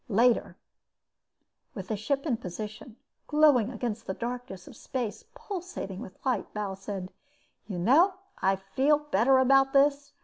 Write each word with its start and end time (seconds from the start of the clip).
Later, 0.09 0.57
with 1.75 1.89
the 1.89 1.95
ship 1.95 2.25
in 2.25 2.37
position, 2.37 2.95
glowing 3.27 3.69
against 3.71 4.07
the 4.07 4.15
darkness 4.15 4.67
of 4.67 4.75
space, 4.75 5.25
pulsating 5.35 5.99
with 5.99 6.17
light, 6.25 6.51
Bal 6.55 6.75
said: 6.75 7.11
"You 7.67 7.77
know, 7.77 8.15
I 8.41 8.55
feel 8.55 8.97
better 8.97 9.37
about 9.37 9.73
this. 9.73 10.13